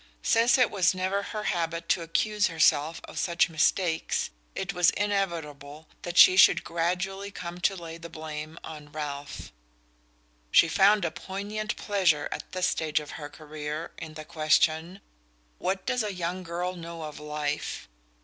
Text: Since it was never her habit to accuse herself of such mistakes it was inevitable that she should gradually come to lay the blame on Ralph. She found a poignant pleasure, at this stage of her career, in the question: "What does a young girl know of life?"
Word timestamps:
Since 0.23 0.57
it 0.57 0.71
was 0.71 0.95
never 0.95 1.21
her 1.21 1.43
habit 1.43 1.87
to 1.89 2.01
accuse 2.01 2.47
herself 2.47 3.01
of 3.03 3.19
such 3.19 3.49
mistakes 3.49 4.31
it 4.55 4.73
was 4.73 4.89
inevitable 4.89 5.87
that 6.01 6.17
she 6.17 6.35
should 6.37 6.63
gradually 6.63 7.29
come 7.29 7.59
to 7.59 7.75
lay 7.75 7.99
the 7.99 8.09
blame 8.09 8.57
on 8.63 8.91
Ralph. 8.91 9.51
She 10.49 10.67
found 10.67 11.05
a 11.05 11.11
poignant 11.11 11.75
pleasure, 11.75 12.27
at 12.31 12.51
this 12.51 12.65
stage 12.65 12.99
of 12.99 13.11
her 13.11 13.29
career, 13.29 13.91
in 13.99 14.15
the 14.15 14.25
question: 14.25 15.01
"What 15.59 15.85
does 15.85 16.01
a 16.01 16.11
young 16.11 16.41
girl 16.41 16.75
know 16.75 17.03
of 17.03 17.19
life?" 17.19 17.87